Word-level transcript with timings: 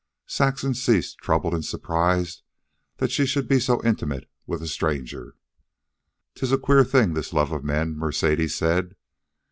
Saxon 0.25 0.73
ceased, 0.73 1.19
troubled 1.19 1.53
and 1.53 1.63
surprised 1.63 2.41
that 2.97 3.11
she 3.11 3.23
should 3.23 3.47
be 3.47 3.59
so 3.59 3.79
intimate 3.83 4.27
with 4.47 4.63
a 4.63 4.67
stranger. 4.67 5.35
"'Tis 6.33 6.51
a 6.51 6.57
queer 6.57 6.83
thing, 6.83 7.13
this 7.13 7.33
love 7.33 7.51
of 7.51 7.63
men," 7.63 7.95
Mercedes 7.95 8.55
said. 8.55 8.95